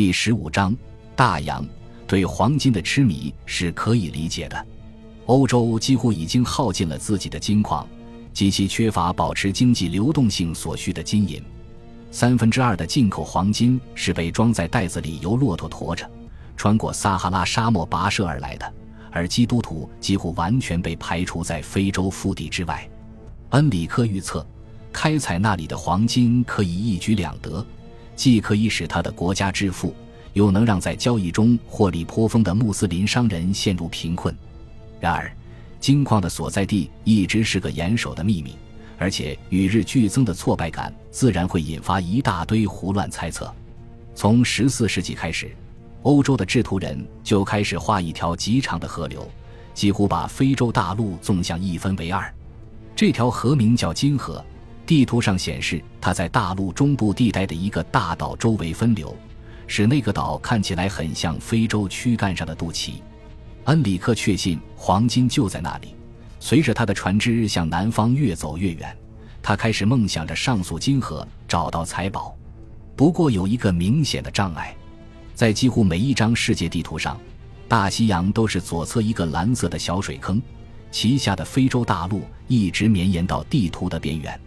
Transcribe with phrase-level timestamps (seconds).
[0.00, 0.74] 第十五章
[1.14, 1.62] 大洋
[2.06, 4.66] 对黄金的痴迷是可以理解的。
[5.26, 7.86] 欧洲几乎已经耗尽了自己的金矿，
[8.32, 11.38] 极其缺乏保持经济流动性所需的金银。
[12.10, 16.10] 三分之二的进口黄金是被装在袋子里由骆驼驮着，
[16.56, 18.72] 穿过撒哈拉沙漠跋涉而来的，
[19.10, 22.88] 而基督徒几乎完全被排除在非洲腹地之外。
[23.50, 24.46] 恩里克预测，
[24.94, 27.62] 开采那里的黄金可以一举两得。
[28.20, 29.94] 既可以使他的国家致富，
[30.34, 34.36] 又能让在交易中获利颇丰的穆斯林商人陷入贫困。
[35.00, 35.34] 然而，
[35.80, 38.56] 金矿的所在地一直是个严守的秘密，
[38.98, 43.50] 而且与日俱增的挫败感自然会引发一大堆胡乱猜测。
[44.14, 45.50] 从十四世纪开始，
[46.02, 49.26] 欧洲的制图人就开始画一条极长的河流，
[49.72, 52.30] 几乎把非洲大陆纵向一分为二。
[52.94, 54.44] 这条河名叫金河。
[54.90, 59.16] 地图上显示，它在大陆中部地带的一个大岛周围分流，
[59.68, 62.94] 使那个岛看起来很像非洲躯干上的肚脐。
[63.66, 65.94] 恩里克确信黄金就在那里。
[66.40, 68.96] 随着他的船只向南方越走越远，
[69.40, 72.36] 他开始梦想着上溯金河找到财宝。
[72.96, 74.74] 不过有一个明显的障碍，
[75.36, 77.16] 在几乎每一张世界地图上，
[77.68, 80.42] 大西洋都是左侧一个蓝色的小水坑，
[80.90, 84.40] 其下的非洲大陆一直绵延到地图的边缘。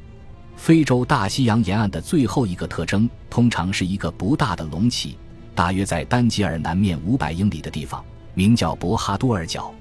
[0.56, 5.18] 非洲大西洋沿岸的最后一个特征，通常是一个不大的隆起，
[5.54, 9.74] 大约在丹吉尔南面五百英里的地方，名叫博哈多尔角。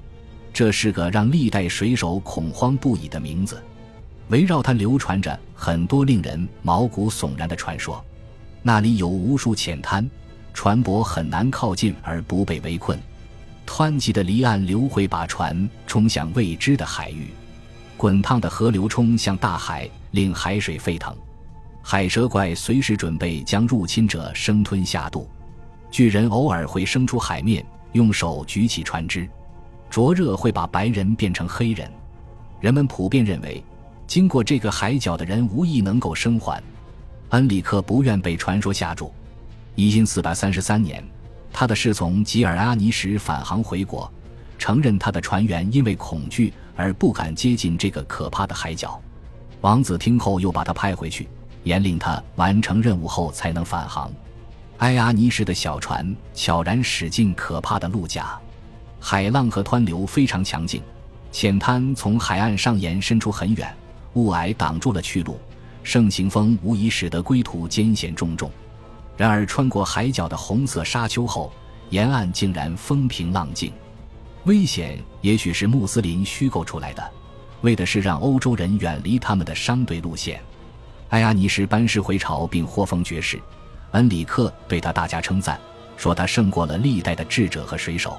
[0.53, 3.63] 这是个让历代水手恐慌不已的名字。
[4.29, 8.05] 围绕它流传着很多令人毛骨悚然的传说。
[8.63, 10.09] 那里有无数浅滩，
[10.53, 12.99] 船舶很难靠近而不被围困。
[13.67, 17.29] 湍急的离岸流会把船冲向未知的海域。
[17.97, 21.15] 滚烫的河流冲向大海，令海水沸腾。
[21.83, 25.29] 海蛇怪随时准备将入侵者生吞下肚。
[25.91, 29.29] 巨人偶尔会升出海面，用手举起船只。
[29.91, 31.91] 灼热会把白人变成黑人。
[32.61, 33.63] 人们普遍认为，
[34.07, 36.63] 经过这个海角的人无意能够生还。
[37.31, 39.13] 恩里克不愿被传说吓住。
[39.75, 41.03] 一四四三十三年，
[41.53, 44.11] 他的侍从吉尔阿尼什返航回国，
[44.59, 46.53] 承认他的船员因为恐惧。
[46.75, 48.99] 而不敢接近这个可怕的海角。
[49.63, 51.29] 王子听后又把他派回去，
[51.63, 54.13] 严令他完成任务后才能返航。
[54.79, 58.37] 埃阿尼什的小船悄然驶进可怕的陆架，
[58.99, 60.83] 海浪和湍流非常强劲，
[61.31, 63.73] 浅滩从海岸上延伸出很远，
[64.15, 65.39] 雾霭挡住了去路，
[65.85, 68.51] 盛行风无疑使得归途艰险重重。
[69.17, 71.53] 然而穿过海角的红色沙丘后，
[71.91, 73.73] 沿岸竟然风平浪静。
[74.45, 77.11] 危险也许是穆斯林虚构出来的，
[77.63, 80.41] 为的是让欧洲人远离他们的商队路线。
[81.09, 83.41] 埃阿尼什班师回朝并获封爵士，
[83.93, 85.61] 恩里克对他大加称赞，
[85.97, 88.19] 说他胜过了历代的智者和水手。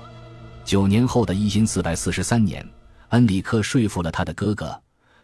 [0.64, 2.68] 九年后的一四四三年，
[3.10, 4.80] 恩里克说服了他的哥哥，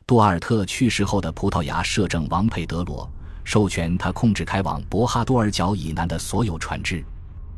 [0.05, 3.09] 杜尔特去世后的葡萄牙摄政王佩德罗，
[3.43, 7.03] 授权他控制开往博哈多尔角以南的所有船只。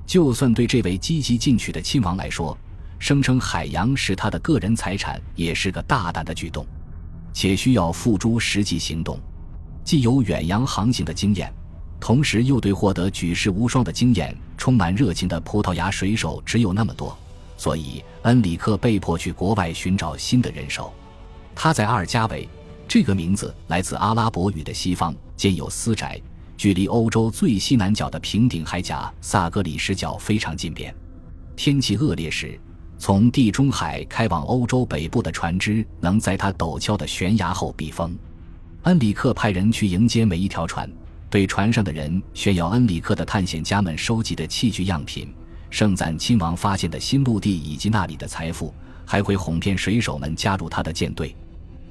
[0.05, 2.57] 就算对这位积极进取的亲王来说，
[3.01, 6.63] 声称海洋是他的个人财产，也是个大胆的举动，
[7.33, 9.19] 且需要付诸实际行动。
[9.83, 11.51] 既有远洋航行的经验，
[11.99, 17.17] 同时又对获得举世无双的经验充满热情的葡萄牙水手只有那么多，
[17.57, 20.93] 所以恩里克被迫去国外寻找新的人手。
[21.55, 22.47] 他在阿尔加维，
[22.87, 26.21] 这个名字来自阿拉伯语的西方，建有私宅，
[26.55, 30.95] 距离欧洲最西南角的平顶海峡萨格里什角非常近便。
[31.55, 32.59] 天气恶劣时。
[33.01, 38.15] 从地中海开往欧洲北部的船只能在它陡峭的悬崖后避风。
[38.83, 40.87] 恩里克派人去迎接每一条船，
[41.27, 45.33] 对船上的人炫耀恩里克的探险家们收集的器具样品，
[45.71, 48.71] 盛赞亲王发现的新陆地以及那里的财富，
[49.03, 51.35] 还会哄骗水手们加入他的舰队。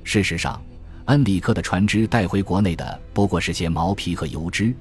[0.05, 0.63] 事实上，
[1.07, 4.73] 恩里克的船只带回国内的不过是些毛皮和油脂，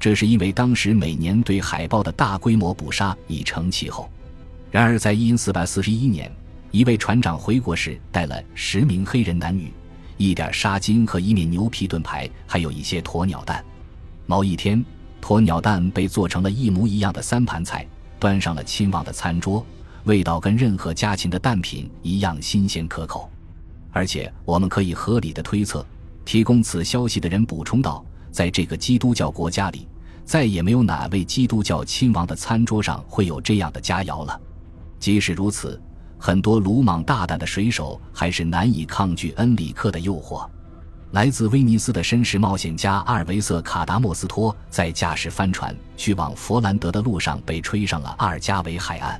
[0.00, 4.10] 这是因为当时每年对海豹的大规模捕杀已成气候。
[4.70, 6.30] 然而，在一四四一年，
[6.70, 9.72] 一位船长回国时带了十名黑人男女、
[10.18, 13.64] 一点纱巾和一面牛皮盾牌，还有一些鸵鸟蛋。
[14.26, 14.84] 某一天，
[15.22, 17.86] 鸵鸟蛋被做成了一模一样的三盘菜，
[18.20, 19.64] 端上了亲王的餐桌，
[20.04, 23.30] 味道跟任何家禽的蛋品一样新鲜可口。
[23.90, 25.84] 而且，我们可以合理的推测，
[26.26, 29.88] 提供此消息的人补充道：“在这个基督教国家里，
[30.26, 34.38] 再也没有哪位基督教亲王的餐桌上会有这样的佳肴了。”
[34.98, 35.80] 即使如此，
[36.18, 40.46] 很多鲁莽大胆的水手还是难以抗拒恩里克的诱惑。
[41.12, 49.18] 来自威尼斯的绅士冒险家阿尔维瑟·卡达莫斯托在驾驶帆船去往佛兰德的路上被吹上了阿尔加维海岸。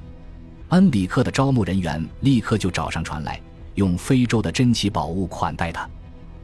[0.68, 3.40] 恩里克的招募人员立刻就找上船来，
[3.74, 5.88] 用非洲的珍奇宝物款待他。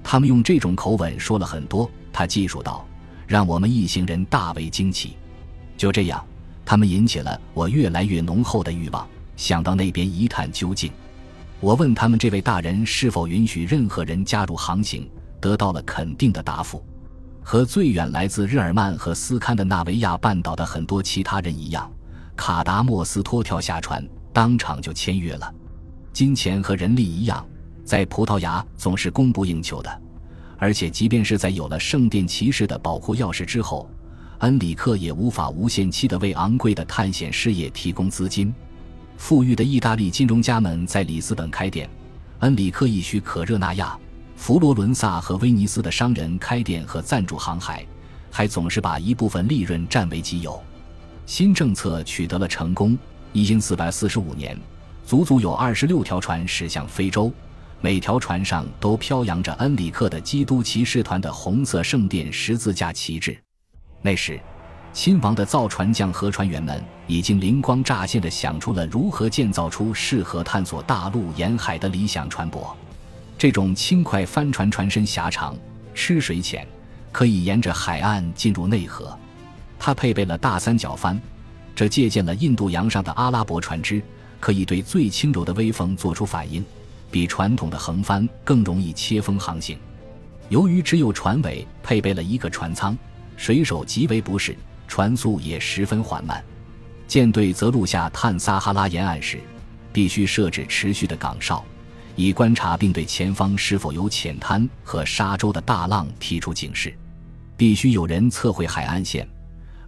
[0.02, 1.90] 他们用这种口吻说了很多。
[2.10, 2.86] 他记述道
[3.26, 5.16] ：“让我们一行人大为惊奇。”
[5.76, 6.24] 就这样，
[6.64, 10.90] 他们引起了我越来越浓厚的欲望，想到那边一探究竟。
[11.60, 15.08] 我问他们这位大人是否允许任何人加入航行。
[15.40, 16.82] 得到了肯定的答复，
[17.42, 21.92] 和最远来自日耳曼和斯堪的纳维亚半岛的很多其他人一样，
[22.34, 24.02] 卡达莫斯托跳下船，
[24.32, 25.54] 当场就签约了。
[26.14, 27.46] 金钱和人力一样，
[27.84, 30.02] 在葡萄牙总是供不应求的，
[30.56, 33.86] 而且即便是在有了圣殿骑士的保护钥匙之后，
[34.38, 38.50] 恩里克也无法无限期的为昂贵的探险事业提供资金。
[39.16, 41.88] 富裕的意大利金融家们在里斯本开店，
[42.40, 43.98] 恩里克亦许可热那亚。
[44.36, 47.86] 佛罗伦萨和威尼斯的商人开店和赞助航海，
[48.30, 50.62] 还总是把一部分利润占为己有。
[51.24, 52.98] 新政策取得了成功。
[53.32, 54.56] 一千四百四十五年，
[55.04, 57.32] 足足有二十六条船驶向非洲，
[57.80, 63.36] 每条船上都飘扬着恩里克的基督骑士团的红色圣殿十字架旗帜。
[64.02, 64.38] 那时，
[64.94, 72.72] 亲王的造船匠和船员们已经灵光乍现地想出了如何建造出适合探索大陆沿海的理想船舶。
[73.36, 75.56] 这种轻快帆船船身狭长，
[75.94, 76.64] 吃水浅，
[77.10, 79.18] 可以沿着海岸进入内河。
[79.80, 81.20] 它配备了大三角帆，
[81.74, 84.00] 这借鉴了印度洋上的阿拉伯船只，
[84.38, 86.64] 可以对最轻柔的微风做出反应，
[87.10, 89.76] 比传统的横帆更容易切风航行。
[90.50, 92.96] 由于只有船尾配备了一个船舱，
[93.36, 96.42] 水手极为不适，船速也十分缓慢。
[97.06, 99.40] 舰队则陆下探撒哈拉沿岸时，
[99.92, 101.64] 必须设置持续的岗哨。
[102.16, 106.96] 以观察并对前方是否有浅滩和沙洲的大浪提出警示，
[107.56, 109.28] 必须有人测绘海岸线，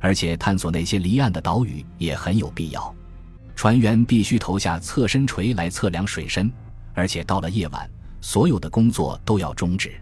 [0.01, 2.95] 而且探索那些离岸的岛屿也很有必要。
[3.55, 6.53] 船员必须投下侧身锤来测量水深，
[6.95, 7.89] 而且到了夜晚，
[8.21, 9.95] 所有的工作都要终止。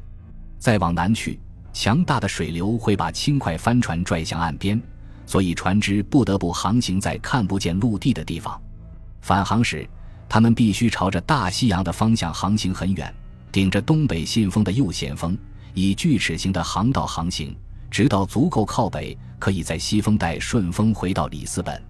[0.58, 1.38] 再往南去，
[1.74, 4.80] 强大的水流会把轻快帆船拽向岸边，
[5.26, 8.58] 所以船只不得不航行在看不见陆地的地方。
[9.20, 9.86] 返航时。
[10.26, 13.14] 他们必须朝着大西洋的方向航行很远，
[13.52, 15.38] 顶着东北信风的右舷风，
[15.74, 17.54] 以锯齿形的航道航行，
[17.88, 21.80] 直到足够靠北，可以在西风带顺风回到里斯本。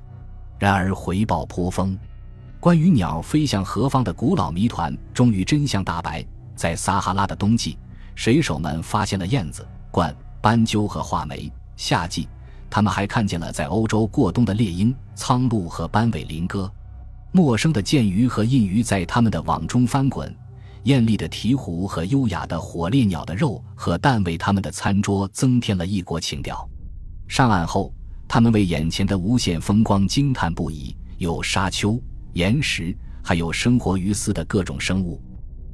[0.58, 1.96] 然而回报颇丰。
[2.60, 6.22] 关于鸟飞向何方的古老谜团终于真相大白。
[6.54, 7.78] 在撒哈拉的冬季，
[8.14, 12.26] 水手们发现了燕子、鹳、斑鸠和画眉；夏季，
[12.68, 16.68] 他们还看见了在欧洲过冬的猎鹰、苍鹭和斑尾林鸽。
[17.30, 20.36] 陌生的剑鱼和印鱼在他们的网中翻滚，
[20.82, 26.68] 艳丽的鹈鹕和优雅的火烈鸟的肉和蛋为他们的餐桌增添了异国情调。
[27.28, 27.94] 上岸后，
[28.26, 30.96] 他们为眼前的无限风光惊叹不已。
[31.18, 32.02] 有沙丘、
[32.32, 32.92] 岩石，
[33.22, 35.22] 还有生活于斯的各种生物。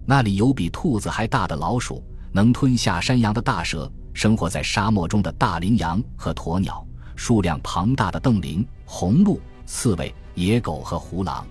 [0.05, 6.87] 那里有比兔子还大的老鼠，能吞下山羊的大蛇，生活在沙漠中的大羚羊和鸵鸟，
[7.17, 10.15] 数量庞大的瞪羚、红鹿、刺猬。
[10.37, 11.45] 野狗和胡狼，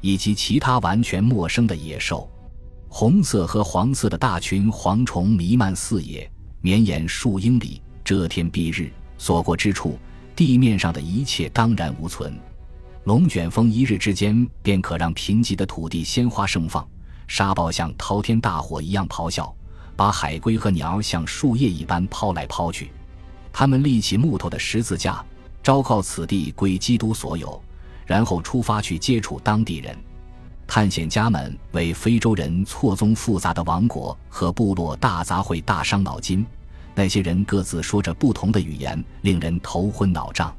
[0.00, 2.28] 以及其他完全陌生的野兽，
[2.88, 6.28] 红色和黄色的大群蝗虫弥漫四野，
[6.60, 9.96] 绵延数英里，遮天蔽日，所过之处，
[10.34, 12.36] 地面上的一切荡然无存。
[13.04, 16.88] 龙卷风一日之间便可让贫瘠的土地鲜花盛放，
[17.28, 19.54] 沙暴像滔天大火一样咆哮，
[19.96, 22.92] 把海龟和鸟像树叶一般抛来抛去。
[23.52, 25.24] 他们立起木头的十字架，
[25.62, 27.60] 昭告此地归基督所有。
[28.04, 29.96] 然后出发去接触当地人，
[30.64, 36.46] 探险家们为非洲人错综复杂的王国和部落大杂烩大伤脑筋。
[36.94, 40.54] 那些人各自说着不同的语言，令人头昏脑胀。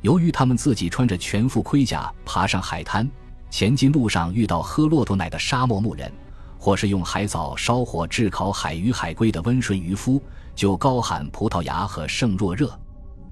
[0.00, 3.06] 由于他们自己穿着全副盔甲爬上海滩，
[3.50, 6.10] 前进路上遇到喝骆驼奶的沙漠牧人，
[6.58, 10.20] 或是用海藻烧火炙烤海鱼海龟的温顺渔夫，
[10.54, 12.70] 就高喊葡萄牙和圣若热，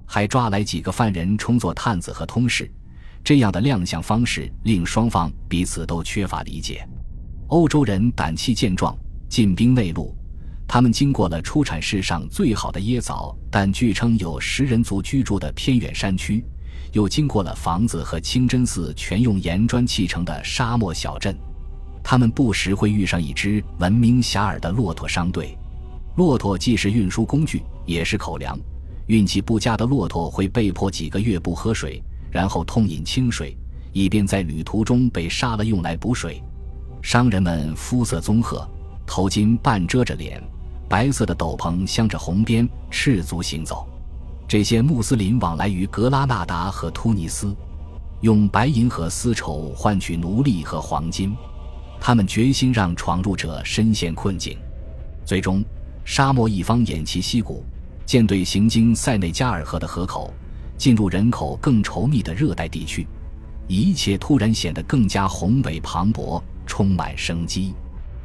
[0.07, 2.71] 还抓来几个犯人充作探子和通事。
[3.25, 6.89] 这样的亮相方式令双方彼此都缺乏理解。
[7.49, 8.97] 欧洲人胆气健壮，
[9.29, 10.15] 进兵内陆。
[10.69, 16.45] 他们经过了出产世上最好的椰枣，但据称有食人族居住的偏远山区，
[16.93, 21.37] 又经过了房子和清真寺全用岩砖砌成的沙漠小镇。
[22.09, 25.59] 他们不时会遇上一支闻名遐迩的骆驼商队。
[26.15, 28.57] 骆驼既是运输工具，也是口粮。
[29.09, 32.01] 运气不佳的骆驼会被迫几个月不喝水。
[32.31, 33.57] 然后痛饮清水，
[33.93, 36.41] 以便在旅途中被杀了用来补水。
[37.03, 38.65] 商人们肤色棕褐，
[39.05, 40.41] 头巾半遮着脸，
[40.89, 43.85] 白色的斗篷镶着红边，赤足行走。
[44.47, 47.53] 这些穆斯林往来于格拉纳达和突尼斯，
[48.21, 51.35] 用白银和丝绸换取奴隶和黄金。
[52.01, 54.57] 他们决心让闯入者深陷困境。
[55.25, 55.65] 最终，
[56.05, 57.65] 沙漠一方偃旗息鼓，
[58.05, 60.33] 舰队行经塞内加尔河的河口，
[60.79, 63.07] 进入人口更稠密的热带地区。
[63.69, 67.75] 一切突然显得更加宏伟磅礴，充满生机。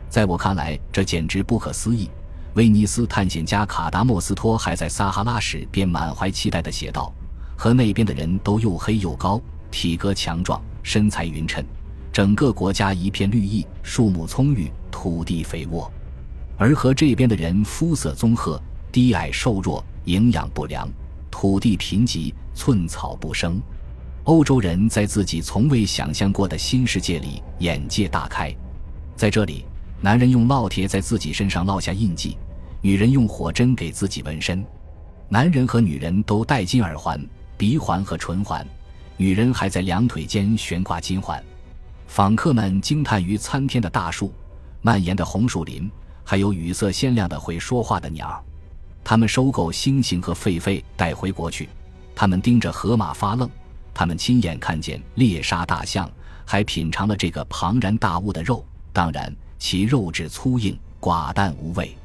[0.07, 2.09] 在我看来，这简直不可思议。
[2.53, 7.11] 威尼斯探险家卡达莫斯托还在撒哈拉时便满怀期待地写道
[7.57, 11.63] ：“和那边的人都又黑又高，体格强壮，身材匀称，
[12.11, 15.89] 整个国家一片绿意，树木葱郁，土地肥沃；
[16.57, 20.87] 而和这边的人肤色棕褐，低矮瘦弱，营养不良，
[21.29, 23.61] 土地贫瘠，寸草不生。
[24.25, 28.53] 欧洲人在自己从未想象过的新世界里眼界大开，
[29.15, 29.65] 在这里。”
[30.03, 32.35] 男人用烙铁在自己身上烙下印记，
[32.81, 34.65] 女人用火针给自己纹身。
[35.29, 37.23] 男人和女人都戴金耳环、
[37.55, 38.65] 鼻环和唇环，
[39.15, 41.39] 女人还在两腿间悬挂金环。
[42.11, 44.33] 访客们惊叹于参天的大树、
[44.81, 45.89] 蔓延的红树林，
[46.25, 48.43] 还有羽色鲜亮的会说话的鸟。
[49.01, 51.69] 他们收购猩猩和狒狒带回国去，
[52.13, 53.49] 他们盯着河马发愣，
[53.93, 56.11] 他们亲眼看见猎杀大象，
[56.43, 58.61] 还品尝了这个庞然大物的肉。
[58.91, 59.33] 当然。
[59.57, 61.95] 其肉质粗硬，寡淡无味。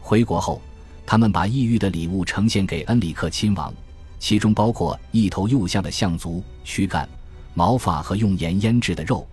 [0.00, 0.60] 回国后，
[1.06, 3.72] 他们把异域的礼物呈现给恩里克亲王，
[4.18, 7.08] 其中包括一头幼象的象足、躯干、
[7.52, 9.24] 毛发和用盐腌制的肉。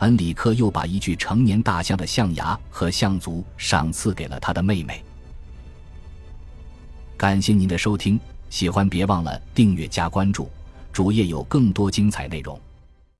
[0.00, 5.02] 恩里克又把一具成年大象的象牙和象足赏赐给了他的妹妹。
[7.16, 10.48] 感谢您的收听，喜欢别忘了订阅加关注，
[10.92, 12.58] 主页有更多精彩内容。